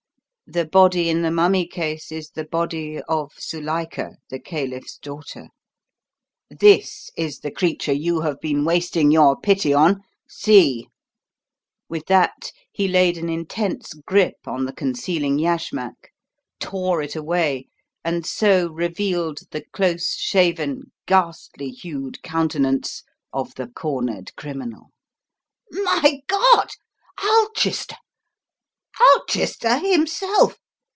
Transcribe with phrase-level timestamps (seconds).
[0.53, 5.47] The body in the mummy case is the body of Zuilika, the caliph's daughter!
[6.49, 10.87] This is the creature you have been wasting your pity on see!"
[11.87, 16.11] With that he laid an intense grip on the concealing yashmak,
[16.59, 17.69] tore it away,
[18.03, 24.91] and so revealed the close shaven, ghastly hued countenance of the cornered criminal.
[25.71, 26.71] "My God!
[27.23, 27.95] Ulchester
[29.13, 30.59] Ulchester himself!"